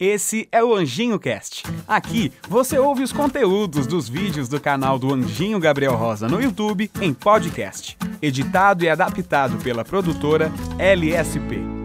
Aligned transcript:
Esse 0.00 0.48
é 0.50 0.64
o 0.64 0.74
Anjinho 0.74 1.18
Cast. 1.18 1.62
Aqui 1.86 2.32
você 2.48 2.78
ouve 2.78 3.02
os 3.02 3.12
conteúdos 3.12 3.86
dos 3.86 4.08
vídeos 4.08 4.48
do 4.48 4.58
canal 4.58 4.98
do 4.98 5.12
Anjinho 5.12 5.60
Gabriel 5.60 5.94
Rosa 5.94 6.26
no 6.26 6.40
YouTube 6.40 6.90
em 7.02 7.12
podcast, 7.12 7.98
editado 8.22 8.82
e 8.82 8.88
adaptado 8.88 9.62
pela 9.62 9.84
produtora 9.84 10.50
LSP. 10.78 11.79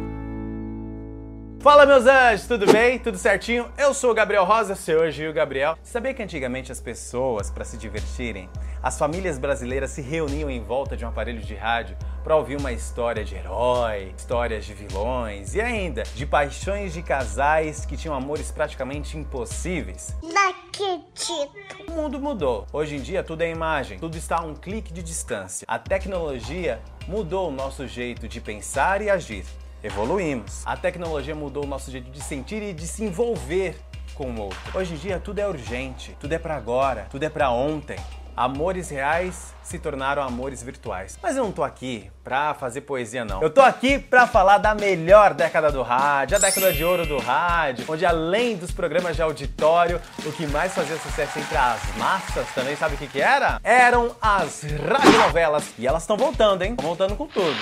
Fala 1.66 1.84
meus 1.84 2.06
anjos, 2.06 2.46
tudo 2.46 2.72
bem? 2.72 3.00
Tudo 3.00 3.18
certinho? 3.18 3.72
Eu 3.76 3.92
sou 3.92 4.12
o 4.12 4.14
Gabriel 4.14 4.46
Rosa, 4.46 4.76
seu 4.76 5.02
Anjinho 5.02 5.34
Gabriel. 5.34 5.76
Sabia 5.82 6.14
que 6.14 6.22
antigamente 6.22 6.72
as 6.72 6.80
pessoas, 6.80 7.50
para 7.50 7.66
se 7.66 7.76
divertirem, 7.76 8.48
as 8.84 9.00
famílias 9.00 9.40
brasileiras 9.40 9.90
se 9.90 10.00
reuniam 10.00 10.48
em 10.48 10.62
volta 10.62 10.96
de 10.96 11.04
um 11.04 11.08
aparelho 11.08 11.42
de 11.42 11.56
rádio 11.56 11.98
para 12.24 12.36
ouvir 12.36 12.56
uma 12.60 12.72
história 12.72 13.26
de 13.26 13.34
herói, 13.34 14.14
histórias 14.16 14.64
de 14.64 14.76
vilões 14.76 15.56
e 15.56 15.60
ainda 15.60 16.04
de 16.14 16.24
paixões 16.24 16.94
de 16.94 17.02
casais 17.02 17.84
que 17.84 17.98
tinham 17.98 18.14
amores 18.14 18.52
praticamente 18.52 19.18
impossíveis? 19.18 20.16
Não 20.22 20.50
acredito. 20.52 21.90
O 21.90 21.94
mundo 21.94 22.20
mudou. 22.20 22.68
Hoje 22.72 22.98
em 22.98 23.02
dia 23.02 23.24
tudo 23.24 23.42
é 23.42 23.50
imagem, 23.50 23.98
tudo 23.98 24.16
está 24.16 24.38
a 24.38 24.46
um 24.46 24.54
clique 24.54 24.94
de 24.94 25.02
distância. 25.02 25.66
A 25.68 25.80
tecnologia 25.80 26.80
mudou 27.08 27.50
o 27.50 27.52
nosso 27.52 27.88
jeito 27.88 28.28
de 28.28 28.40
pensar 28.40 29.02
e 29.02 29.10
agir. 29.10 29.46
Evoluímos. 29.86 30.66
A 30.66 30.76
tecnologia 30.76 31.36
mudou 31.36 31.64
o 31.64 31.68
nosso 31.68 31.92
jeito 31.92 32.10
de 32.10 32.20
sentir 32.20 32.64
e 32.64 32.74
de 32.74 32.88
se 32.88 33.04
envolver 33.04 33.78
com 34.16 34.32
o 34.32 34.42
outro. 34.42 34.60
Hoje 34.74 34.96
em 34.96 34.98
dia 34.98 35.20
tudo 35.20 35.38
é 35.38 35.48
urgente, 35.48 36.18
tudo 36.20 36.34
é 36.34 36.40
para 36.40 36.56
agora, 36.56 37.06
tudo 37.12 37.24
é 37.24 37.30
para 37.30 37.52
ontem. 37.52 37.98
Amores 38.36 38.90
reais 38.90 39.54
se 39.64 39.80
tornaram 39.80 40.22
amores 40.22 40.62
virtuais. 40.62 41.18
Mas 41.22 41.38
eu 41.38 41.44
não 41.44 41.52
tô 41.54 41.64
aqui 41.64 42.12
pra 42.22 42.54
fazer 42.54 42.82
poesia, 42.82 43.24
não. 43.24 43.42
Eu 43.42 43.50
tô 43.50 43.62
aqui 43.62 43.98
pra 43.98 44.28
falar 44.28 44.58
da 44.58 44.76
melhor 44.76 45.34
década 45.34 45.72
do 45.72 45.82
rádio, 45.82 46.36
a 46.36 46.40
década 46.40 46.74
de 46.74 46.84
ouro 46.84 47.06
do 47.06 47.18
rádio, 47.18 47.86
onde 47.88 48.06
além 48.06 48.58
dos 48.58 48.72
programas 48.72 49.16
de 49.16 49.22
auditório, 49.22 50.02
o 50.26 50.32
que 50.34 50.46
mais 50.48 50.74
fazia 50.74 50.98
sucesso 50.98 51.40
entre 51.40 51.56
as 51.56 51.96
massas 51.96 52.48
também, 52.54 52.76
sabe 52.76 52.96
o 52.96 52.98
que 52.98 53.08
que 53.08 53.22
era? 53.22 53.60
Eram 53.64 54.14
as 54.22 54.64
radionovelas. 54.64 55.64
E 55.78 55.88
elas 55.88 56.04
estão 56.04 56.18
voltando, 56.18 56.64
hein? 56.64 56.72
Estão 56.72 56.88
voltando 56.88 57.16
com 57.16 57.28
tudo. 57.28 57.56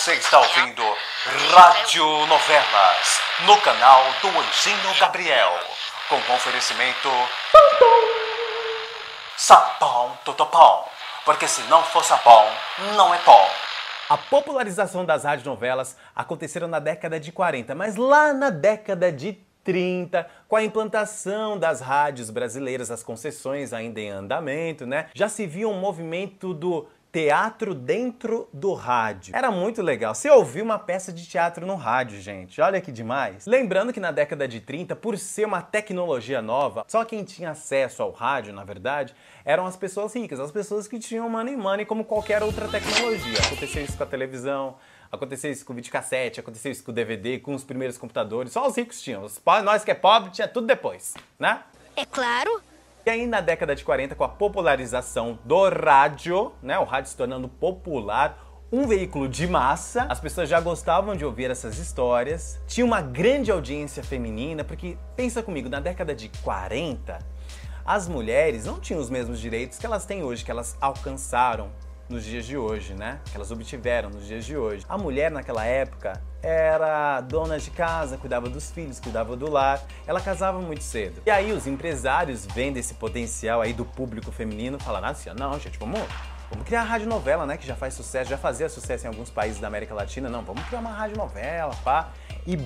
Você 0.00 0.14
está 0.14 0.38
ouvindo 0.38 0.82
Rádio 1.52 2.02
Novelas 2.26 3.20
no 3.44 3.54
canal 3.60 4.02
do 4.22 4.28
Anjinho 4.28 4.98
Gabriel, 4.98 5.52
com 6.08 6.16
oferecimento 6.32 7.10
Sapão 9.36 10.16
Totopão, 10.24 10.84
porque 11.26 11.46
se 11.46 11.60
não 11.64 11.82
for 11.82 12.02
sapão, 12.02 12.46
não 12.96 13.12
é 13.12 13.18
pão. 13.18 13.46
A 14.08 14.16
popularização 14.16 15.04
das 15.04 15.24
radionovelas 15.24 15.98
aconteceram 16.16 16.66
na 16.66 16.78
década 16.78 17.20
de 17.20 17.30
40, 17.30 17.74
mas 17.74 17.96
lá 17.96 18.32
na 18.32 18.48
década 18.48 19.12
de 19.12 19.34
30, 19.62 20.26
com 20.48 20.56
a 20.56 20.64
implantação 20.64 21.58
das 21.58 21.82
rádios 21.82 22.30
brasileiras, 22.30 22.90
as 22.90 23.02
concessões 23.02 23.74
ainda 23.74 24.00
em 24.00 24.08
andamento, 24.08 24.86
né? 24.86 25.10
Já 25.12 25.28
se 25.28 25.46
via 25.46 25.68
um 25.68 25.78
movimento 25.78 26.54
do 26.54 26.88
teatro 27.12 27.74
dentro 27.74 28.48
do 28.52 28.72
rádio. 28.72 29.34
Era 29.34 29.50
muito 29.50 29.82
legal. 29.82 30.14
Você 30.14 30.30
ouviu 30.30 30.64
uma 30.64 30.78
peça 30.78 31.12
de 31.12 31.26
teatro 31.26 31.66
no 31.66 31.74
rádio, 31.74 32.20
gente. 32.20 32.60
Olha 32.60 32.80
que 32.80 32.92
demais. 32.92 33.46
Lembrando 33.46 33.92
que 33.92 33.98
na 33.98 34.12
década 34.12 34.46
de 34.46 34.60
30, 34.60 34.94
por 34.94 35.18
ser 35.18 35.44
uma 35.44 35.60
tecnologia 35.60 36.40
nova, 36.40 36.84
só 36.86 37.04
quem 37.04 37.24
tinha 37.24 37.50
acesso 37.50 38.02
ao 38.02 38.12
rádio, 38.12 38.52
na 38.52 38.64
verdade, 38.64 39.14
eram 39.44 39.66
as 39.66 39.76
pessoas 39.76 40.14
ricas, 40.14 40.38
as 40.38 40.52
pessoas 40.52 40.86
que 40.86 40.98
tinham 40.98 41.28
money 41.28 41.56
money 41.56 41.84
como 41.84 42.04
qualquer 42.04 42.42
outra 42.42 42.68
tecnologia. 42.68 43.38
Aconteceu 43.46 43.84
isso 43.84 43.96
com 43.96 44.04
a 44.04 44.06
televisão, 44.06 44.76
Aconteceu 45.12 45.50
isso 45.50 45.64
com 45.64 45.72
o 45.72 45.76
videocassete, 45.76 46.38
aconteceu 46.38 46.70
isso 46.70 46.84
com 46.84 46.92
o 46.92 46.94
DVD, 46.94 47.40
com 47.40 47.52
os 47.52 47.64
primeiros 47.64 47.98
computadores. 47.98 48.52
Só 48.52 48.64
os 48.68 48.76
ricos 48.76 49.02
tinham. 49.02 49.24
Os 49.24 49.42
Nós 49.64 49.82
que 49.82 49.90
é 49.90 49.94
pobre 49.94 50.30
tinha 50.30 50.46
tudo 50.46 50.68
depois, 50.68 51.14
né? 51.36 51.64
É 51.96 52.06
claro. 52.06 52.62
E 53.10 53.12
aí 53.12 53.26
na 53.26 53.40
década 53.40 53.74
de 53.74 53.82
40, 53.82 54.14
com 54.14 54.22
a 54.22 54.28
popularização 54.28 55.36
do 55.44 55.68
rádio, 55.68 56.52
né, 56.62 56.78
o 56.78 56.84
rádio 56.84 57.10
se 57.10 57.16
tornando 57.16 57.48
popular, 57.48 58.38
um 58.70 58.86
veículo 58.86 59.28
de 59.28 59.48
massa, 59.48 60.06
as 60.08 60.20
pessoas 60.20 60.48
já 60.48 60.60
gostavam 60.60 61.16
de 61.16 61.24
ouvir 61.24 61.50
essas 61.50 61.76
histórias, 61.78 62.60
tinha 62.68 62.86
uma 62.86 63.00
grande 63.00 63.50
audiência 63.50 64.04
feminina, 64.04 64.62
porque 64.62 64.96
pensa 65.16 65.42
comigo, 65.42 65.68
na 65.68 65.80
década 65.80 66.14
de 66.14 66.28
40, 66.44 67.18
as 67.84 68.06
mulheres 68.06 68.64
não 68.64 68.78
tinham 68.78 69.00
os 69.00 69.10
mesmos 69.10 69.40
direitos 69.40 69.76
que 69.76 69.86
elas 69.86 70.06
têm 70.06 70.22
hoje, 70.22 70.44
que 70.44 70.50
elas 70.52 70.76
alcançaram 70.80 71.72
nos 72.10 72.24
dias 72.24 72.44
de 72.44 72.56
hoje, 72.56 72.94
né? 72.94 73.20
Que 73.30 73.36
elas 73.36 73.50
obtiveram 73.50 74.10
nos 74.10 74.26
dias 74.26 74.44
de 74.44 74.56
hoje. 74.56 74.84
A 74.88 74.98
mulher 74.98 75.30
naquela 75.30 75.64
época 75.64 76.20
era 76.42 77.20
dona 77.20 77.58
de 77.58 77.70
casa, 77.70 78.18
cuidava 78.18 78.48
dos 78.48 78.70
filhos, 78.70 78.98
cuidava 78.98 79.36
do 79.36 79.48
lar. 79.48 79.80
Ela 80.06 80.20
casava 80.20 80.60
muito 80.60 80.82
cedo. 80.82 81.22
E 81.24 81.30
aí 81.30 81.52
os 81.52 81.66
empresários 81.66 82.46
vendo 82.46 82.76
esse 82.76 82.94
potencial 82.94 83.60
aí 83.60 83.72
do 83.72 83.84
público 83.84 84.32
feminino, 84.32 84.78
falaram 84.78 85.08
assim: 85.08 85.30
"Não, 85.30 85.58
gente, 85.58 85.78
vamos 85.78 86.00
Vamos 86.50 86.66
criar 86.66 86.80
a 86.80 86.84
rádio 86.84 87.06
novela, 87.06 87.46
né? 87.46 87.56
Que 87.56 87.64
já 87.64 87.76
faz 87.76 87.94
sucesso, 87.94 88.28
já 88.28 88.36
fazia 88.36 88.68
sucesso 88.68 89.06
em 89.06 89.08
alguns 89.08 89.30
países 89.30 89.60
da 89.60 89.68
América 89.68 89.94
Latina. 89.94 90.28
Não, 90.28 90.42
vamos 90.42 90.64
criar 90.64 90.80
uma 90.80 90.90
rádio 90.90 91.16
novela, 91.16 91.72
pá. 91.84 92.08
E 92.44 92.56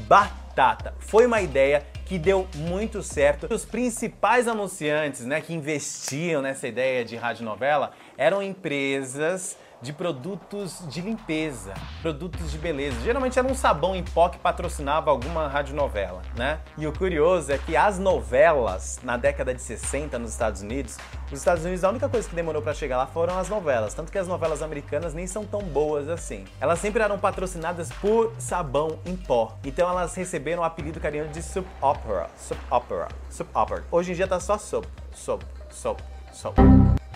batata. 0.54 0.94
Foi 1.00 1.26
uma 1.26 1.42
ideia 1.42 1.84
que 2.06 2.19
deu 2.19 2.47
muito 2.54 3.03
certo. 3.03 3.53
Os 3.53 3.65
principais 3.65 4.47
anunciantes, 4.47 5.22
né, 5.22 5.41
que 5.41 5.53
investiam 5.53 6.41
nessa 6.41 6.69
ideia 6.69 7.04
de 7.04 7.16
rádio 7.16 7.44
novela 7.44 7.92
eram 8.16 8.42
empresas 8.42 9.56
de 9.84 9.93
produtos 9.93 10.83
de 10.89 11.03
limpeza, 11.03 11.75
produtos 12.00 12.50
de 12.50 12.56
beleza. 12.56 12.99
Geralmente 13.03 13.39
era 13.39 13.47
um 13.47 13.55
sabão 13.55 13.95
em 13.95 14.03
pó 14.03 14.31
que 14.31 14.39
patrocinava 14.39 15.11
alguma 15.11 15.47
radionovela, 15.47 16.22
né? 16.34 16.59
E 16.78 16.87
o 16.87 16.93
curioso 16.93 17.53
é 17.53 17.59
que 17.59 17.77
as 17.77 17.99
novelas 17.99 18.99
na 19.03 19.19
década 19.19 19.55
de 19.55 19.61
60 19.61 20.19
nos 20.19 20.31
Estados 20.31 20.62
Unidos, 20.62 20.97
os 21.31 21.39
Estados 21.39 21.65
Unidos 21.65 21.84
a 21.84 21.91
única 21.91 22.09
coisa 22.09 22.27
que 22.27 22.34
demorou 22.34 22.62
para 22.62 22.72
chegar 22.72 22.97
lá 22.97 23.06
foram 23.06 23.39
as 23.39 23.50
novelas, 23.50 23.93
tanto 23.93 24.11
que 24.11 24.17
as 24.17 24.27
novelas 24.27 24.62
americanas 24.62 25.12
nem 25.12 25.27
são 25.27 25.45
tão 25.45 25.61
boas 25.61 26.09
assim. 26.09 26.47
Elas 26.59 26.78
sempre 26.78 27.03
eram 27.03 27.19
patrocinadas 27.19 27.93
por 28.01 28.33
sabão 28.39 28.99
em 29.05 29.15
pó. 29.15 29.55
Então 29.62 29.89
elas 29.89 30.15
receberam 30.15 30.62
o 30.62 30.65
apelido 30.65 30.99
carinhoso 30.99 31.31
de 31.31 31.43
soap 31.43 31.66
opera, 31.83 32.31
soap 32.39 32.61
opera, 32.71 33.09
soap 33.28 33.55
opera. 33.55 33.84
Hoje 33.93 34.12
em 34.12 34.15
dia 34.15 34.27
tá 34.27 34.41
só 34.41 34.56
soap, 34.56 34.87
soap, 35.12 35.43
soap, 35.71 36.01
soap. 36.33 36.56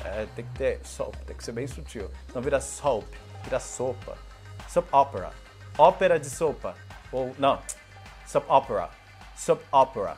É, 0.09 0.27
tem 0.35 0.45
que 0.45 0.53
ter 0.53 0.81
soap, 0.85 1.15
tem 1.27 1.37
que 1.37 1.45
ser 1.45 1.53
bem 1.53 1.67
sutil. 1.67 2.11
Não 2.35 2.43
vira 2.43 2.61
soap, 2.61 3.07
vira 3.45 3.61
sopa. 3.61 4.17
Soap 4.69 4.93
opera. 4.93 5.31
Ópera 5.77 6.19
de 6.19 6.29
sopa. 6.29 6.75
Ou, 7.13 7.35
não, 7.39 7.59
soap 8.27 8.49
opera. 8.49 8.91
Soap 9.37 9.61
opera. 9.71 10.17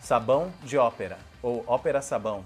Sabão 0.00 0.52
de 0.62 0.78
ópera. 0.78 1.18
Ou 1.42 1.64
ópera 1.66 2.00
sabão. 2.00 2.44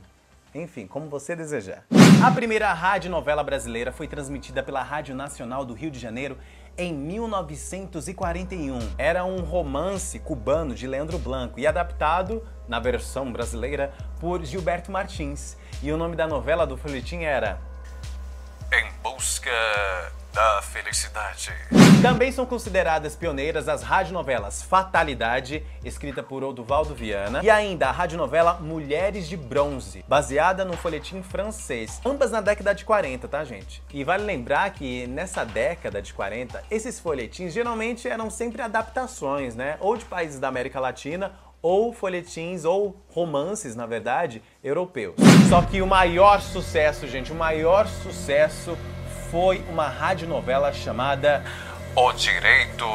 Enfim, 0.55 0.87
como 0.87 1.09
você 1.09 1.35
desejar. 1.35 1.85
A 2.23 2.31
primeira 2.31 2.73
radionovela 2.75 3.43
brasileira 3.43 3.91
foi 3.91 4.07
transmitida 4.07 4.63
pela 4.63 4.83
Rádio 4.83 5.15
Nacional 5.15 5.65
do 5.65 5.73
Rio 5.73 5.91
de 5.91 5.99
Janeiro 5.99 6.37
em 6.77 6.93
1941. 6.93 8.79
Era 8.99 9.25
um 9.25 9.41
romance 9.41 10.19
cubano 10.19 10.75
de 10.75 10.87
Leandro 10.87 11.19
Blanco 11.19 11.59
e 11.59 11.67
adaptado, 11.67 12.47
na 12.69 12.79
versão 12.79 13.33
brasileira, 13.33 13.93
por 14.21 14.45
Gilberto 14.45 14.93
Martins. 14.93 15.57
E 15.83 15.91
o 15.91 15.97
nome 15.97 16.15
da 16.15 16.29
novela 16.29 16.65
do 16.65 16.77
folhetim 16.77 17.25
era 17.25 17.59
Em 18.73 18.89
busca 19.03 19.51
da 20.33 20.63
felicidade. 20.63 21.53
Também 22.01 22.31
são 22.31 22.47
consideradas 22.47 23.17
pioneiras 23.17 23.69
as 23.69 23.83
radionovelas 23.83 24.63
Fatalidade, 24.63 25.67
escrita 25.85 26.23
por 26.23 26.45
Oduvaldo 26.45 26.95
Viana, 26.95 27.43
e 27.43 27.51
ainda 27.51 27.89
a 27.89 27.91
radionovela 27.91 28.55
Mulheres 28.55 29.29
de 29.29 29.37
Bronze, 29.37 30.05
baseada 30.07 30.65
no 30.65 30.77
folhetim 30.77 31.21
francês, 31.21 32.01
ambas 32.07 32.31
na 32.31 32.41
década 32.41 32.73
de 32.75 32.85
40, 32.85 33.27
tá, 33.27 33.45
gente? 33.45 33.83
E 33.93 34.05
vale 34.05 34.23
lembrar 34.23 34.71
que 34.71 35.07
nessa 35.09 35.45
década 35.45 36.01
de 36.01 36.15
40, 36.15 36.63
esses 36.71 37.01
folhetins 37.01 37.53
geralmente 37.53 38.09
eram 38.09 38.31
sempre 38.31 38.63
adaptações, 38.63 39.57
né? 39.57 39.77
Ou 39.81 39.97
de 39.97 40.05
países 40.05 40.39
da 40.39 40.47
América 40.47 40.79
Latina 40.79 41.33
ou 41.63 41.93
folhetins 41.93 42.65
ou 42.65 43.01
romances, 43.09 43.77
na 43.77 43.87
verdade, 43.87 44.43
europeus. 44.63 45.15
Só 45.49 45.63
que 45.63 45.81
o 45.81 45.87
maior 45.87 46.41
sucesso, 46.43 47.07
gente, 47.07 47.31
o 47.31 47.37
maior 47.37 47.87
sucesso 47.87 48.77
foi 49.31 49.65
uma 49.71 49.89
radionovela 49.89 50.73
chamada 50.73 51.43
O 51.95 52.13
direito 52.13 52.87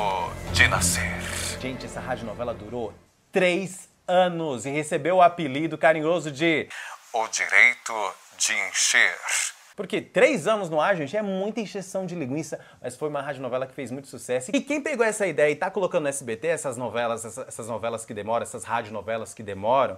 de 0.53 0.67
nascer. 0.67 1.17
Gente, 1.61 1.85
essa 1.85 1.99
radionovela 1.99 2.53
durou 2.53 2.93
três 3.31 3.89
anos 4.07 4.65
e 4.65 4.69
recebeu 4.69 5.17
o 5.17 5.21
apelido 5.21 5.77
carinhoso 5.77 6.31
de. 6.31 6.67
O 7.13 7.27
direito 7.27 8.13
de 8.37 8.53
encher. 8.53 9.56
Porque 9.77 10.01
três 10.01 10.47
anos 10.47 10.69
no 10.71 10.81
ar, 10.81 10.95
gente, 10.95 11.15
é 11.15 11.21
muita 11.21 11.61
encheção 11.61 12.03
de 12.05 12.15
linguiça, 12.15 12.59
mas 12.81 12.95
foi 12.95 13.07
uma 13.09 13.21
radionovela 13.21 13.67
que 13.67 13.75
fez 13.75 13.91
muito 13.91 14.07
sucesso. 14.07 14.49
E 14.53 14.59
quem 14.59 14.81
pegou 14.81 15.05
essa 15.05 15.27
ideia 15.27 15.51
e 15.51 15.55
tá 15.55 15.69
colocando 15.69 16.03
no 16.03 16.09
SBT 16.09 16.47
essas 16.47 16.75
novelas, 16.75 17.23
essa- 17.23 17.45
essas 17.47 17.67
novelas 17.69 18.03
que 18.03 18.11
demoram, 18.13 18.41
essas 18.41 18.63
radionovelas 18.63 19.35
que 19.35 19.43
demoram, 19.43 19.97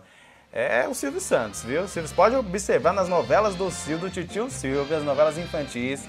é 0.52 0.86
o 0.88 0.94
Silvio 0.94 1.22
Santos, 1.22 1.64
viu? 1.64 1.84
Vocês 1.88 2.12
podem 2.12 2.38
observar 2.38 2.92
nas 2.92 3.08
novelas 3.08 3.56
do 3.56 3.72
Silvio, 3.72 4.10
do 4.10 4.14
Titio 4.14 4.50
Silvio, 4.52 4.98
as 4.98 5.04
novelas 5.04 5.38
infantis, 5.38 6.06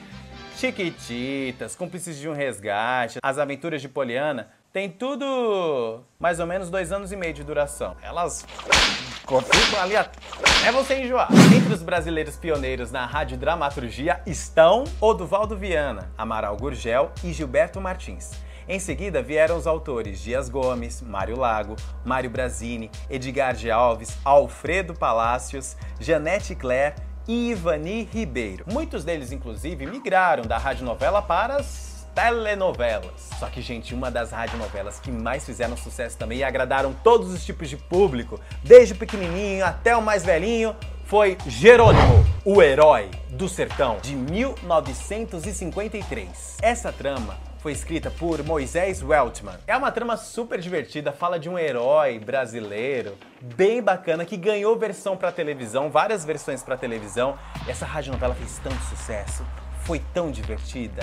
Chiquititas, 0.57 1.75
Cúmplices 1.77 2.19
de 2.19 2.29
um 2.29 2.33
Resgate, 2.35 3.19
As 3.23 3.39
Aventuras 3.39 3.81
de 3.81 3.89
Poliana, 3.89 4.51
Tem 4.73 4.89
tudo 4.89 6.01
mais 6.17 6.39
ou 6.39 6.47
menos 6.47 6.71
dois 6.71 6.93
anos 6.93 7.11
e 7.11 7.17
meio 7.17 7.35
de 7.35 7.43
duração. 7.43 7.97
Elas 8.01 8.47
ficam 8.47 9.81
ali 9.83 9.97
até 9.97 10.71
você 10.71 10.95
enjoar. 11.03 11.29
Entre 11.53 11.75
os 11.75 11.83
brasileiros 11.83 12.37
pioneiros 12.37 12.93
na 12.93 13.05
radiodramaturgia 13.05 14.23
estão 14.25 14.85
Oduvaldo 15.01 15.57
Viana, 15.57 16.13
Amaral 16.17 16.57
Gurgel 16.57 17.11
e 17.25 17.33
Gilberto 17.33 17.81
Martins. 17.81 18.31
Em 18.69 18.79
seguida 18.79 19.21
vieram 19.21 19.57
os 19.57 19.67
autores 19.67 20.21
Dias 20.21 20.49
Gomes, 20.49 21.03
Mário 21.03 21.37
Lago, 21.37 21.75
Mário 22.05 22.31
Brazini, 22.31 22.93
Edgar 23.11 23.55
de 23.55 23.73
Alves, 23.73 24.17
Alfredo 24.25 24.95
Palácios, 24.95 25.77
Janete 25.99 26.55
Claire 26.55 26.95
e 27.27 27.51
Ivani 27.51 28.05
Ribeiro. 28.05 28.65
Muitos 28.73 29.03
deles, 29.03 29.33
inclusive, 29.33 29.85
migraram 29.85 30.45
da 30.45 30.59
radionovela 30.59 31.21
para 31.21 31.57
as 31.57 31.90
telenovelas. 32.15 33.31
Só 33.39 33.47
que, 33.47 33.63
gente, 33.63 33.95
uma 33.95 34.11
das 34.11 34.31
radionovelas 34.31 35.01
que 35.01 35.11
mais 35.11 35.45
fizeram 35.45 35.77
sucesso 35.77 36.17
também 36.17 36.39
e 36.39 36.45
agradaram 36.45 36.95
todos 37.05 37.33
os 37.33 37.45
tipos 37.45 37.69
de 37.69 37.77
público, 37.77 38.41
desde 38.63 38.95
o 38.95 38.97
pequenininho 38.97 39.65
até 39.65 39.97
o 39.97 40.03
mais 40.03 40.25
velhinho, 40.25 40.75
foi 41.05 41.37
Jerônimo, 41.47 42.25
o 42.45 42.63
herói 42.63 43.11
do 43.31 43.49
sertão, 43.49 43.99
de 44.01 44.15
1953. 44.15 46.59
Essa 46.63 46.93
trama 46.93 47.37
foi 47.59 47.73
escrita 47.73 48.11
por 48.11 48.43
Moisés 48.43 49.03
Weltman. 49.03 49.59
É 49.67 49.77
uma 49.77 49.93
trama 49.93 50.17
super 50.17 50.61
divertida, 50.61 51.13
fala 51.13 51.39
de 51.39 51.49
um 51.49 51.59
herói 51.59 52.19
brasileiro 52.19 53.19
bem 53.41 53.83
bacana 53.83 54.25
que 54.25 54.37
ganhou 54.37 54.79
versão 54.79 55.17
para 55.17 55.33
televisão, 55.33 55.91
várias 55.91 56.25
versões 56.25 56.63
para 56.63 56.77
televisão. 56.77 57.37
Essa 57.69 57.85
radionovela 57.85 58.35
fez 58.35 58.59
tanto 58.63 58.81
sucesso, 58.85 59.45
foi 59.83 60.01
tão 60.15 60.31
divertida, 60.31 61.03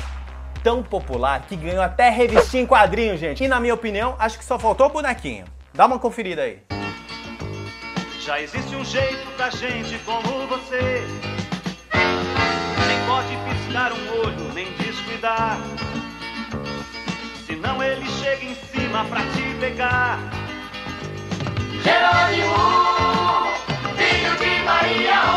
tão 0.63 0.83
popular 0.83 1.41
que 1.47 1.55
ganhou 1.55 1.81
até 1.81 2.09
revistinha 2.09 2.63
em 2.63 2.67
quadrinho, 2.67 3.17
gente. 3.17 3.43
E 3.43 3.47
na 3.47 3.59
minha 3.59 3.73
opinião, 3.73 4.15
acho 4.19 4.37
que 4.37 4.45
só 4.45 4.57
faltou 4.57 4.87
o 4.87 4.89
bonequinho. 4.89 5.45
Dá 5.73 5.85
uma 5.85 5.99
conferida 5.99 6.41
aí. 6.41 6.59
Já 8.19 8.41
existe 8.41 8.75
um 8.75 8.83
jeito 8.83 9.25
pra 9.37 9.49
gente 9.49 9.97
como 9.99 10.47
você. 10.47 11.01
Nem 12.87 13.05
pode 13.07 13.37
piscar 13.47 13.93
um 13.93 14.19
olho, 14.19 14.53
nem 14.53 14.71
descuidar. 14.73 15.57
Senão 17.45 17.81
ele 17.81 18.05
chega 18.09 18.43
em 18.43 18.55
cima 18.55 19.05
pra 19.05 19.21
te 19.21 19.55
pegar. 19.59 20.19
Jerônimo, 21.83 22.57
filho 23.95 24.35
de 24.35 24.63
Maria. 24.65 25.36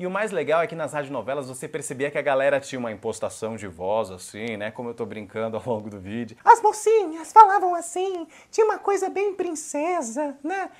E 0.00 0.06
o 0.06 0.10
mais 0.10 0.30
legal 0.30 0.62
é 0.62 0.66
que 0.66 0.74
nas 0.74 0.94
radionovelas 0.94 1.46
você 1.46 1.68
percebia 1.68 2.10
que 2.10 2.16
a 2.16 2.22
galera 2.22 2.58
tinha 2.58 2.78
uma 2.78 2.90
impostação 2.90 3.54
de 3.54 3.66
voz, 3.66 4.10
assim, 4.10 4.56
né? 4.56 4.70
Como 4.70 4.88
eu 4.88 4.94
tô 4.94 5.04
brincando 5.04 5.58
ao 5.58 5.62
longo 5.62 5.90
do 5.90 6.00
vídeo. 6.00 6.38
As 6.42 6.62
mocinhas 6.62 7.30
falavam 7.30 7.74
assim, 7.74 8.26
tinha 8.50 8.64
uma 8.64 8.78
coisa 8.78 9.10
bem 9.10 9.34
princesa, 9.34 10.38
né? 10.42 10.70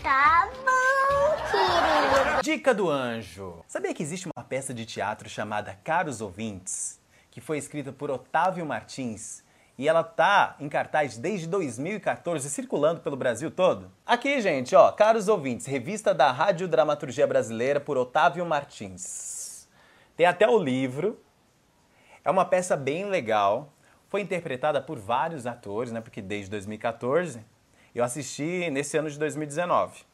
Tá 0.00 0.48
bom, 0.64 1.50
querido. 1.50 2.42
Dica 2.44 2.72
do 2.72 2.88
anjo. 2.88 3.64
Sabia 3.66 3.92
que 3.92 4.00
existe 4.00 4.28
uma 4.28 4.44
peça 4.44 4.72
de 4.72 4.86
teatro 4.86 5.28
chamada 5.28 5.76
Caros 5.82 6.20
Ouvintes, 6.20 7.00
que 7.32 7.40
foi 7.40 7.58
escrita 7.58 7.90
por 7.90 8.12
Otávio 8.12 8.64
Martins 8.64 9.41
e 9.78 9.88
ela 9.88 10.04
tá 10.04 10.56
em 10.60 10.68
cartaz 10.68 11.16
desde 11.16 11.46
2014, 11.46 12.48
circulando 12.50 13.00
pelo 13.00 13.16
Brasil 13.16 13.50
todo. 13.50 13.90
Aqui, 14.04 14.40
gente, 14.40 14.74
ó, 14.76 14.92
caros 14.92 15.28
ouvintes, 15.28 15.66
revista 15.66 16.12
da 16.12 16.30
Rádio 16.30 16.68
Dramaturgia 16.68 17.26
Brasileira 17.26 17.80
por 17.80 17.96
Otávio 17.96 18.44
Martins. 18.44 19.66
Tem 20.16 20.26
até 20.26 20.48
o 20.48 20.58
livro. 20.58 21.18
É 22.24 22.30
uma 22.30 22.44
peça 22.44 22.76
bem 22.76 23.06
legal. 23.06 23.72
Foi 24.08 24.20
interpretada 24.20 24.80
por 24.80 24.98
vários 24.98 25.46
atores, 25.46 25.90
né? 25.90 26.00
Porque 26.00 26.20
desde 26.20 26.50
2014 26.50 27.40
eu 27.94 28.04
assisti 28.04 28.70
nesse 28.70 28.96
ano 28.96 29.10
de 29.10 29.18
2019. 29.18 30.04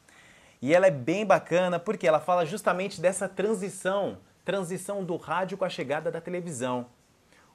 E 0.62 0.74
ela 0.74 0.86
é 0.86 0.90
bem 0.90 1.26
bacana 1.26 1.78
porque 1.78 2.06
ela 2.06 2.20
fala 2.20 2.46
justamente 2.46 3.00
dessa 3.00 3.28
transição, 3.28 4.18
transição 4.44 5.04
do 5.04 5.16
rádio 5.16 5.58
com 5.58 5.64
a 5.64 5.68
chegada 5.68 6.10
da 6.10 6.20
televisão 6.20 6.86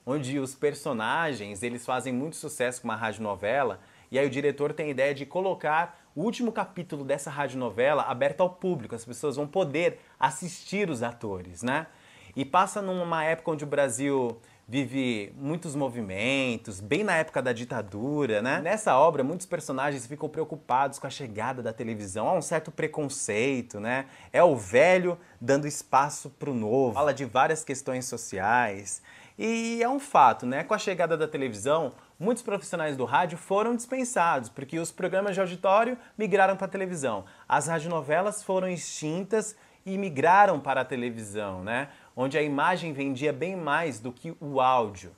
onde 0.06 0.40
os 0.40 0.56
personagens 0.56 1.64
eles 1.64 1.86
fazem 1.86 2.14
muito 2.14 2.36
sucesso 2.36 2.82
com 2.82 2.88
uma 2.88 2.96
radionovela 2.96 3.80
e 4.12 4.20
aí 4.20 4.28
o 4.28 4.30
diretor 4.30 4.74
tem 4.74 4.88
a 4.88 4.90
ideia 4.90 5.14
de 5.14 5.26
colocar 5.26 6.00
o 6.16 6.22
último 6.22 6.52
capítulo 6.52 7.04
dessa 7.04 7.32
radionovela 7.32 8.04
aberto 8.04 8.42
ao 8.42 8.50
público, 8.52 8.94
as 8.94 9.04
pessoas 9.04 9.36
vão 9.36 9.48
poder 9.48 10.00
assistir 10.20 10.90
os 10.90 11.02
atores, 11.02 11.64
né? 11.64 11.88
E 12.36 12.46
passa 12.46 12.82
numa 12.82 13.24
época 13.24 13.52
onde 13.52 13.64
o 13.64 13.68
Brasil 13.68 14.40
vive 14.68 15.34
muitos 15.36 15.76
movimentos, 15.76 16.80
bem 16.80 17.04
na 17.04 17.16
época 17.16 17.42
da 17.42 17.52
ditadura, 17.52 18.42
né? 18.42 18.62
Nessa 18.62 18.98
obra, 18.98 19.24
muitos 19.24 19.46
personagens 19.46 20.06
ficam 20.08 20.30
preocupados 20.30 21.00
com 21.00 21.08
a 21.08 21.10
chegada 21.10 21.62
da 21.62 21.74
televisão, 21.74 22.28
há 22.28 22.34
um 22.34 22.42
certo 22.42 22.72
preconceito, 22.72 23.80
né? 23.80 24.06
É 24.32 24.44
o 24.44 24.56
velho 24.56 25.18
dando 25.42 25.68
espaço 25.68 26.30
para 26.30 26.50
o 26.50 26.54
novo. 26.54 26.94
Fala 26.94 27.14
de 27.14 27.26
várias 27.26 27.64
questões 27.64 28.06
sociais. 28.06 29.02
E 29.38 29.82
é 29.82 29.90
um 29.90 30.00
fato, 30.00 30.46
né? 30.46 30.64
Com 30.64 30.74
a 30.74 30.78
chegada 30.78 31.18
da 31.18 31.28
televisão, 31.28 31.94
muitos 32.20 32.44
profissionais 32.44 32.96
do 32.96 33.06
rádio 33.06 33.38
foram 33.38 33.76
dispensados, 33.76 34.50
porque 34.50 34.80
os 34.80 34.92
programas 34.92 35.34
de 35.34 35.42
auditório 35.42 35.98
migraram 36.18 36.56
para 36.56 36.66
a 36.66 36.70
televisão. 36.70 37.26
As 37.48 37.68
radionovelas 37.68 38.44
foram 38.44 38.68
extintas 38.68 39.56
e 39.86 39.98
migraram 39.98 40.60
para 40.60 40.82
a 40.82 40.86
televisão, 40.86 41.64
né? 41.64 41.90
Onde 42.16 42.38
a 42.38 42.42
imagem 42.42 42.94
vendia 42.94 43.34
bem 43.34 43.56
mais 43.56 44.00
do 44.00 44.12
que 44.12 44.36
o 44.40 44.62
áudio. 44.62 45.12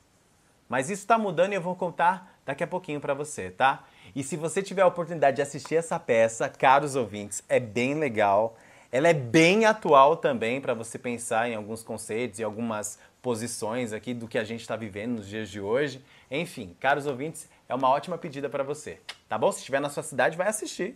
Mas 0.68 0.90
isso 0.90 1.04
está 1.04 1.18
mudando 1.18 1.52
e 1.52 1.56
eu 1.56 1.62
vou 1.62 1.76
contar 1.76 2.40
daqui 2.46 2.64
a 2.64 2.68
pouquinho 2.68 3.00
para 3.00 3.14
você, 3.14 3.52
tá? 3.52 3.84
E 4.16 4.24
se 4.24 4.38
você 4.38 4.64
tiver 4.64 4.82
a 4.82 4.88
oportunidade 4.88 5.36
de 5.36 5.42
assistir 5.42 5.76
essa 5.76 6.00
peça, 6.00 6.48
caros 6.48 6.96
ouvintes, 6.96 7.44
é 7.50 7.60
bem 7.60 7.96
legal. 7.96 8.56
Ela 8.92 9.10
é 9.10 9.14
bem 9.14 9.66
atual 9.66 10.16
também 10.16 10.62
para 10.62 10.74
você 10.74 10.98
pensar 10.98 11.50
em 11.50 11.56
alguns 11.56 11.84
conceitos 11.84 12.40
e 12.40 12.44
algumas 12.44 12.98
posições 13.26 13.92
aqui 13.92 14.14
do 14.14 14.28
que 14.28 14.38
a 14.38 14.44
gente 14.44 14.62
está 14.62 14.76
vivendo 14.76 15.16
nos 15.16 15.28
dias 15.28 15.50
de 15.50 15.60
hoje. 15.60 16.00
Enfim, 16.30 16.78
caros 16.80 17.08
ouvintes, 17.08 17.50
é 17.68 17.74
uma 17.74 17.90
ótima 17.90 18.20
pedida 18.20 18.48
para 18.48 18.64
você, 18.64 19.00
tá 19.28 19.36
bom? 19.36 19.52
Se 19.52 19.58
estiver 19.58 19.82
na 19.82 19.90
sua 19.90 20.04
cidade, 20.04 20.38
vai 20.38 20.48
assistir. 20.48 20.96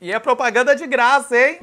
E 0.00 0.10
é 0.10 0.18
propaganda 0.18 0.74
de 0.74 0.86
graça, 0.86 1.36
hein? 1.36 1.58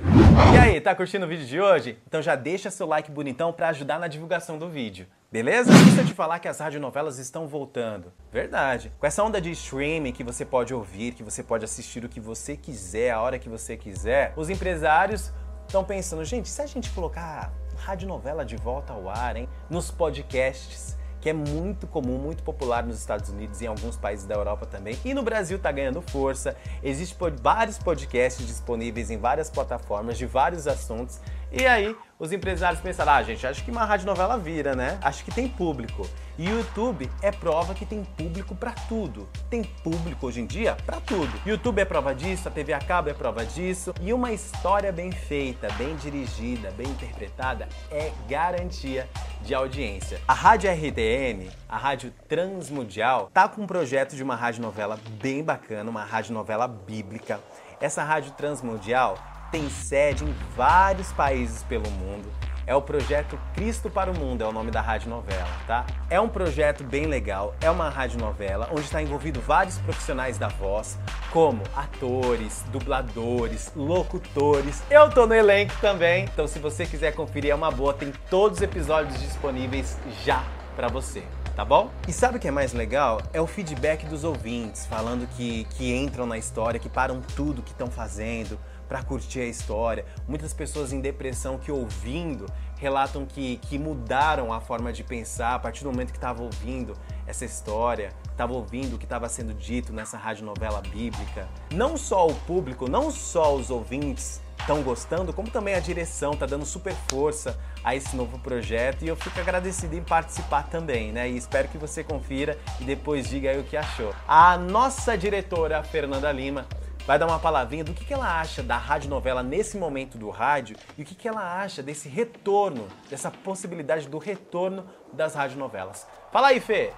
E 0.54 0.58
aí, 0.60 0.80
tá 0.80 0.94
curtindo 0.94 1.26
o 1.26 1.28
vídeo 1.28 1.48
de 1.48 1.60
hoje? 1.60 1.98
Então 2.06 2.22
já 2.22 2.36
deixa 2.36 2.70
seu 2.70 2.86
like 2.86 3.10
bonitão 3.10 3.52
para 3.52 3.70
ajudar 3.70 3.98
na 3.98 4.08
divulgação 4.08 4.60
do 4.60 4.70
vídeo, 4.70 5.08
beleza? 5.32 5.72
Deixa 5.72 6.02
eu 6.02 6.06
te 6.06 6.14
falar 6.14 6.38
que 6.38 6.48
as 6.48 6.60
radionovelas 6.60 7.18
estão 7.18 7.48
voltando. 7.48 8.14
Verdade. 8.32 8.92
Com 9.00 9.08
essa 9.08 9.24
onda 9.24 9.42
de 9.42 9.50
streaming 9.50 10.12
que 10.12 10.24
você 10.24 10.46
pode 10.46 10.76
ouvir, 10.76 11.16
que 11.16 11.24
você 11.24 11.42
pode 11.42 11.66
assistir 11.66 12.06
o 12.06 12.10
que 12.10 12.20
você 12.20 12.56
quiser, 12.56 13.10
a 13.10 13.20
hora 13.20 13.40
que 13.40 13.50
você 13.50 13.76
quiser, 13.76 14.32
os 14.38 14.48
empresários 14.48 15.34
estão 15.66 15.84
pensando, 15.84 16.24
gente, 16.24 16.48
se 16.48 16.62
a 16.62 16.68
gente 16.68 16.92
colocar 16.92 17.52
radionovela 17.78 18.44
de 18.44 18.56
volta 18.56 18.94
ao 18.94 19.10
ar, 19.10 19.36
hein? 19.36 19.48
Nos 19.70 19.92
podcasts, 19.92 20.98
que 21.20 21.30
é 21.30 21.34
muito 21.34 21.88
comum, 21.88 22.18
muito 22.18 22.44
popular 22.44 22.86
nos 22.86 22.98
Estados 23.00 23.30
Unidos 23.30 23.62
e 23.62 23.66
em 23.66 23.68
alguns 23.68 23.98
países 23.98 24.26
da 24.26 24.36
Europa 24.36 24.66
também. 24.66 24.98
E 25.04 25.14
no 25.14 25.24
Brasil 25.24 25.58
está 25.58 25.72
ganhando 25.72 26.02
força. 26.02 26.56
Existem 26.84 27.18
vários 27.42 27.78
podcasts 27.78 28.46
disponíveis 28.46 29.10
em 29.10 29.18
várias 29.18 29.50
plataformas 29.50 30.18
de 30.18 30.26
vários 30.26 30.68
assuntos. 30.68 31.20
E 31.52 31.66
aí, 31.66 31.96
os 32.20 32.32
empresários 32.32 32.82
pensaram: 32.82 33.14
ah, 33.14 33.24
gente, 33.24 33.46
acho 33.46 33.64
que 33.64 33.72
uma 33.72 33.86
radionovela 33.86 34.38
vira, 34.38 34.76
né? 34.76 34.98
Acho 35.02 35.24
que 35.24 35.32
tem 35.32 35.48
público. 35.48 36.08
E 36.38 36.48
o 36.50 36.58
YouTube 36.58 37.10
é 37.22 37.32
prova 37.32 37.74
que 37.74 37.86
tem 37.86 38.04
público 38.04 38.56
para 38.56 38.72
tudo. 38.72 39.28
Tem 39.50 39.64
público 39.64 40.28
hoje 40.28 40.42
em 40.42 40.46
dia 40.46 40.76
para 40.86 41.00
tudo. 41.00 41.32
YouTube 41.46 41.80
é 41.80 41.86
prova 41.86 42.14
disso, 42.14 42.48
a 42.48 42.52
TV 42.52 42.74
a 42.74 42.80
cabo 42.80 43.10
é 43.10 43.14
prova 43.14 43.46
disso. 43.46 43.94
E 44.02 44.14
uma 44.14 44.32
história 44.32 44.92
bem 44.92 45.12
feita, 45.12 45.68
bem 45.74 45.96
dirigida, 45.96 46.70
bem 46.72 46.88
interpretada 46.88 47.68
é 47.90 48.12
garantia 48.28 49.08
de 49.42 49.56
audiência. 49.56 50.20
A 50.28 50.34
Rádio 50.34 50.70
RTN, 50.70 51.50
a 51.68 51.78
Rádio 51.78 52.14
Transmundial, 52.28 53.32
tá 53.34 53.48
com 53.48 53.64
um 53.64 53.68
projeto 53.68 54.16
de 54.16 54.22
uma 54.22 54.36
radionovela 54.36 55.00
bem 55.22 55.44
bacana, 55.44 55.90
uma 55.90 56.04
radionovela 56.04 56.68
bíblica. 56.68 57.40
Essa 57.80 58.04
Rádio 58.04 58.32
Transmundial 58.34 59.18
tem 59.52 59.70
sede 59.70 60.24
em 60.24 60.36
vários 60.56 61.12
países 61.12 61.64
pelo 61.64 61.90
mundo. 61.92 62.28
É 62.68 62.76
o 62.76 62.82
projeto 62.82 63.40
Cristo 63.54 63.90
para 63.90 64.12
o 64.12 64.20
Mundo, 64.20 64.44
é 64.44 64.46
o 64.46 64.52
nome 64.52 64.72
da 64.72 64.82
rádio 64.82 65.10
novela, 65.10 65.48
tá? 65.66 65.86
É 66.10 66.20
um 66.20 66.28
projeto 66.28 66.84
bem 66.84 67.06
legal, 67.06 67.56
é 67.62 67.72
uma 67.72 67.90
rádio 67.90 68.20
novela 68.20 68.68
onde 68.72 68.82
está 68.82 69.02
envolvido 69.02 69.40
vários 69.40 69.78
profissionais 69.78 70.38
da 70.38 70.50
voz, 70.50 71.00
como 71.32 71.64
atores, 71.74 72.66
dubladores, 72.70 73.72
locutores. 73.74 74.84
Eu 74.92 75.10
tô 75.10 75.26
no 75.26 75.34
elenco 75.34 75.76
também, 75.80 76.26
então 76.26 76.46
se 76.46 76.60
você 76.60 76.86
quiser 76.86 77.16
conferir 77.16 77.52
é 77.52 77.56
uma 77.56 77.72
boa, 77.72 77.94
tem 77.94 78.12
todos 78.30 78.58
os 78.58 78.62
episódios 78.62 79.18
disponíveis 79.22 79.98
já 80.26 80.44
para 80.76 80.90
você 80.90 81.24
tá 81.58 81.66
bom? 81.66 81.90
E 82.08 82.14
sabe 82.14 82.38
o 82.38 82.40
que 82.40 82.48
é 82.48 82.52
mais 82.52 82.72
legal? 82.72 83.20
É 83.34 83.42
o 83.42 83.48
feedback 83.48 84.06
dos 84.06 84.24
ouvintes, 84.24 84.86
falando 84.86 85.28
que, 85.36 85.64
que 85.72 85.92
entram 85.92 86.28
na 86.28 86.38
história, 86.38 86.80
que 86.80 86.88
param 86.88 87.20
tudo 87.36 87.64
que 87.64 87.72
estão 87.72 87.88
fazendo, 87.88 88.60
para 88.88 89.04
curtir 89.04 89.42
a 89.42 89.46
história. 89.46 90.06
Muitas 90.28 90.54
pessoas 90.54 90.94
em 90.94 91.02
depressão 91.02 91.58
que 91.58 91.72
ouvindo 91.72 92.46
relatam 92.78 93.26
que, 93.26 93.58
que 93.58 93.78
mudaram 93.78 94.54
a 94.54 94.62
forma 94.62 94.94
de 94.94 95.04
pensar 95.04 95.56
a 95.56 95.60
partir 95.60 95.84
do 95.84 95.92
momento 95.92 96.12
que 96.12 96.18
estavam 96.18 96.46
ouvindo 96.46 96.94
essa 97.26 97.44
história, 97.44 98.14
estava 98.30 98.54
ouvindo 98.54 98.96
o 98.96 98.98
que 99.00 99.06
estava 99.06 99.28
sendo 99.28 99.54
dito 99.54 99.92
nessa 99.92 100.18
radionovela 100.18 100.82
bíblica. 100.82 101.48
Não 101.74 101.98
só 101.98 102.28
o 102.28 102.36
público, 102.36 102.90
não 102.90 103.12
só 103.12 103.56
os 103.56 103.70
ouvintes 103.70 104.42
estão 104.60 104.82
gostando, 104.82 105.32
como 105.32 105.50
também 105.50 105.76
a 105.76 105.80
direção 105.80 106.34
está 106.34 106.46
dando 106.46 106.66
super 106.66 106.94
força 107.10 107.58
a 107.84 107.96
esse 107.96 108.16
novo 108.16 108.38
projeto 108.40 109.04
e 109.04 109.08
eu 109.08 109.16
fico 109.16 109.40
agradecido 109.40 109.96
em 109.96 110.04
participar 110.04 110.64
também, 110.64 111.12
né? 111.12 111.30
E 111.30 111.38
espero 111.38 111.70
que 111.70 111.78
você 111.78 112.04
confira 112.04 112.58
e 112.80 112.84
depois 112.84 113.30
diga 113.30 113.50
aí 113.50 113.60
o 113.60 113.64
que 113.64 113.78
achou. 113.78 114.14
A 114.28 114.58
nossa 114.58 115.18
diretora, 115.18 115.82
Fernanda 115.84 116.30
Lima, 116.32 116.66
vai 117.08 117.18
dar 117.18 117.26
uma 117.26 117.40
palavrinha 117.40 117.86
do 117.86 117.94
que, 117.94 118.04
que 118.04 118.14
ela 118.14 118.42
acha 118.42 118.62
da 118.62 118.78
radionovela 118.78 119.42
nesse 119.42 119.78
momento 119.78 120.18
do 120.18 120.30
rádio 120.30 120.76
e 120.98 121.04
o 121.04 121.06
que, 121.06 121.16
que 121.16 121.26
ela 121.26 121.62
acha 121.62 121.82
desse 121.82 122.10
retorno, 122.10 122.90
dessa 123.10 123.32
possibilidade 123.32 124.10
do 124.10 124.18
retorno 124.18 124.86
das 125.14 125.34
radionovelas. 125.34 126.06
Fala 126.34 126.50
aí, 126.50 126.60
Fê! 126.60 126.92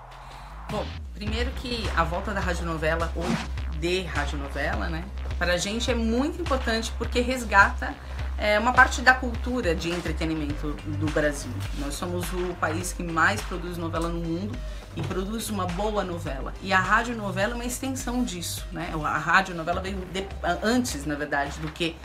Bom, 0.72 0.84
primeiro 1.14 1.52
que 1.52 1.88
a 1.96 2.04
volta 2.04 2.34
da 2.34 2.40
radionovela 2.40 3.12
ou 3.16 3.24
de 3.80 4.02
radionovela, 4.02 4.90
né? 4.90 5.06
Para 5.38 5.54
a 5.54 5.58
gente 5.58 5.92
é 5.92 5.96
muito 5.96 6.42
importante 6.42 6.92
porque 6.98 7.22
resgata 7.22 7.94
é, 8.36 8.58
uma 8.58 8.74
parte 8.74 9.02
da 9.02 9.14
cultura 9.14 9.76
de 9.76 9.92
entretenimento 9.92 10.72
do 10.86 11.12
Brasil. 11.12 11.52
Nós 11.78 11.94
somos 11.94 12.32
o 12.34 12.56
país 12.56 12.94
que 12.94 13.04
mais 13.04 13.42
produz 13.42 13.78
novela 13.78 14.10
no 14.10 14.20
mundo 14.20 14.58
e 14.96 15.02
produz 15.04 15.50
uma 15.50 15.66
boa 15.66 16.04
novela. 16.04 16.54
E 16.62 16.74
a 16.74 16.80
radionovela 16.80 17.54
é 17.54 17.56
uma 17.56 17.66
extensão 17.66 18.24
disso, 18.24 18.66
né? 18.72 18.92
A 19.04 19.18
radionovela 19.18 19.82
veio 19.82 19.98
de, 20.14 20.26
antes, 20.64 21.06
na 21.06 21.16
verdade, 21.16 21.60
do 21.60 21.72
que 21.72 21.96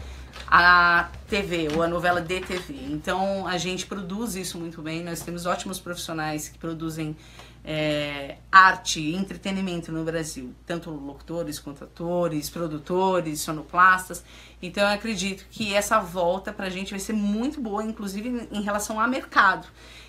a 0.46 1.08
TV 1.28 1.68
ou 1.74 1.82
a 1.82 1.88
novela 1.88 2.20
de 2.20 2.40
TV. 2.40 2.74
Então 2.90 3.46
a 3.46 3.56
gente 3.56 3.86
produz 3.86 4.34
isso 4.34 4.58
muito 4.58 4.82
bem. 4.82 5.02
Nós 5.02 5.20
temos 5.20 5.46
ótimos 5.46 5.80
profissionais 5.80 6.48
que 6.48 6.58
produzem 6.58 7.16
é, 7.64 8.36
arte 8.52 9.00
e 9.00 9.14
entretenimento 9.14 9.90
no 9.90 10.04
Brasil, 10.04 10.54
tanto 10.66 10.90
locutores 10.90 11.58
quanto 11.58 11.82
atores, 11.82 12.50
produtores, 12.50 13.40
sonoplastas. 13.40 14.22
Então 14.60 14.82
eu 14.82 14.94
acredito 14.94 15.46
que 15.50 15.74
essa 15.74 15.98
volta 15.98 16.52
para 16.52 16.66
a 16.66 16.70
gente 16.70 16.90
vai 16.90 17.00
ser 17.00 17.14
muito 17.14 17.60
boa, 17.60 17.82
inclusive 17.82 18.48
em 18.52 18.62
relação 18.62 19.00
ao 19.00 19.08
mercado. 19.08 19.66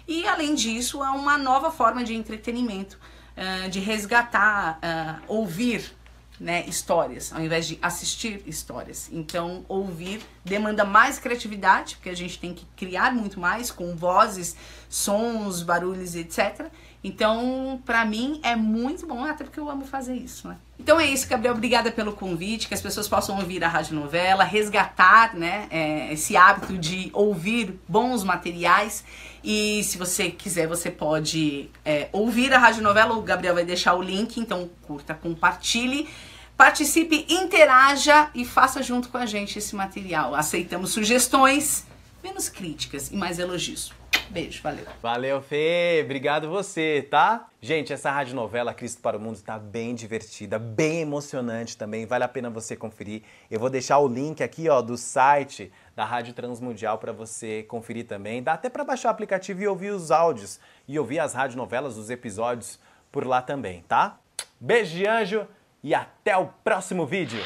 E 0.08 0.28
além 0.28 0.54
disso, 0.54 1.04
é 1.04 1.10
uma 1.10 1.38
nova 1.38 1.72
forma 1.72 2.04
de 2.04 2.14
entretenimento, 2.14 3.00
uh, 3.38 3.70
de 3.70 3.80
resgatar, 3.80 4.78
uh, 4.78 5.24
ouvir 5.28 5.96
né, 6.40 6.66
histórias, 6.68 7.32
ao 7.34 7.42
invés 7.42 7.68
de 7.68 7.80
assistir 7.82 8.44
histórias. 8.46 9.10
Então, 9.12 9.66
ouvir 9.68 10.22
demanda 10.44 10.84
mais 10.84 11.18
criatividade, 11.18 11.96
porque 11.96 12.10
a 12.10 12.16
gente 12.16 12.40
tem 12.40 12.54
que 12.54 12.66
criar 12.76 13.14
muito 13.14 13.40
mais 13.40 13.72
com 13.72 13.96
vozes, 13.96 14.56
sons, 14.90 15.64
barulhos, 15.64 16.16
etc. 16.16 16.70
Então, 17.08 17.80
para 17.86 18.04
mim 18.04 18.40
é 18.42 18.56
muito 18.56 19.06
bom, 19.06 19.24
até 19.24 19.44
porque 19.44 19.60
eu 19.60 19.70
amo 19.70 19.86
fazer 19.86 20.16
isso, 20.16 20.48
né? 20.48 20.58
Então 20.80 21.00
é 21.00 21.06
isso, 21.06 21.30
Gabriel. 21.30 21.54
Obrigada 21.54 21.92
pelo 21.92 22.14
convite, 22.14 22.68
que 22.68 22.74
as 22.74 22.82
pessoas 22.82 23.08
possam 23.08 23.38
ouvir 23.38 23.64
a 23.64 23.68
rádio 23.68 23.94
novela, 23.94 24.44
resgatar, 24.44 25.36
né, 25.36 25.68
é, 25.70 26.12
esse 26.12 26.36
hábito 26.36 26.76
de 26.76 27.12
ouvir 27.14 27.80
bons 27.88 28.24
materiais. 28.24 29.04
E 29.44 29.84
se 29.84 30.00
você 30.00 30.32
quiser, 30.32 30.68
você 30.68 30.90
pode 30.90 31.70
é, 31.86 32.10
ouvir 32.12 32.52
a 32.52 32.58
rádio 32.58 32.82
novela. 32.82 33.14
O 33.14 33.22
Gabriel 33.22 33.54
vai 33.54 33.64
deixar 33.64 33.94
o 33.94 34.02
link, 34.02 34.40
então 34.40 34.68
curta, 34.88 35.14
compartilhe. 35.14 36.10
Participe, 36.58 37.28
interaja 37.30 38.32
e 38.34 38.44
faça 38.44 38.82
junto 38.82 39.10
com 39.10 39.18
a 39.20 39.28
gente 39.28 39.60
esse 39.60 39.76
material. 39.76 40.34
Aceitamos 40.34 40.90
sugestões, 40.90 41.86
menos 42.24 42.50
críticas 42.50 43.12
e 43.12 43.16
mais 43.16 43.38
elogios. 43.38 43.94
Beijo, 44.30 44.62
valeu. 44.62 44.86
Valeu, 45.02 45.42
Fê. 45.42 46.02
Obrigado 46.04 46.50
você, 46.50 47.08
tá? 47.10 47.48
Gente, 47.62 47.94
essa 47.94 48.12
radionovela 48.12 48.74
Cristo 48.74 49.02
para 49.02 49.18
o 49.18 49.20
Mundo 49.20 49.36
está 49.36 49.58
bem 49.58 49.96
divertida, 49.96 50.60
bem 50.60 51.02
emocionante 51.02 51.78
também. 51.78 52.06
Vale 52.06 52.24
a 52.24 52.28
pena 52.28 52.50
você 52.50 52.76
conferir. 52.76 53.24
Eu 53.50 53.60
vou 53.60 53.70
deixar 53.70 53.98
o 54.00 54.08
link 54.08 54.44
aqui, 54.44 54.68
ó, 54.68 54.82
do 54.82 54.98
site 54.98 55.72
da 55.96 56.04
Rádio 56.04 56.34
Transmundial 56.34 56.98
para 56.98 57.12
você 57.12 57.64
conferir 57.64 58.06
também. 58.06 58.44
Dá 58.44 58.54
até 58.54 58.70
para 58.70 58.84
baixar 58.84 59.10
o 59.10 59.12
aplicativo 59.12 59.62
e 59.62 59.68
ouvir 59.68 59.92
os 59.92 60.12
áudios 60.12 60.60
e 60.88 61.00
ouvir 61.00 61.20
as 61.20 61.34
radionovelas, 61.34 61.98
os 61.98 62.10
episódios 62.10 62.80
por 63.12 63.26
lá 63.26 63.42
também, 63.42 63.84
tá? 63.88 64.18
Beijo 64.60 64.96
de 64.96 65.08
anjo 65.08 65.48
e 65.84 65.94
até 65.94 66.36
o 66.36 66.48
próximo 66.64 67.06
vídeo. 67.06 67.44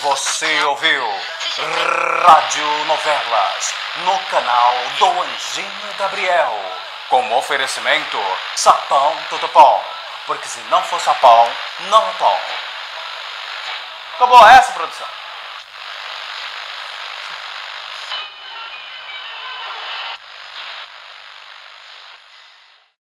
Você 0.00 0.62
ouviu 0.64 1.37
Rádio 1.60 2.84
Novelas 2.84 3.74
no 4.04 4.16
canal 4.30 4.74
do 4.98 5.22
Anjinho 5.22 5.94
Gabriel. 5.98 6.54
Com 7.08 7.36
oferecimento 7.36 8.16
Sapão 8.54 9.16
Tudo 9.28 9.48
Pão. 9.48 9.82
Porque 10.26 10.46
se 10.46 10.60
não 10.70 10.82
for 10.84 11.00
sapão, 11.00 11.50
não 11.88 12.08
é 12.08 12.12
pão. 12.12 12.38
Acabou 14.14 14.46
essa, 14.46 14.72
produção. 14.72 15.17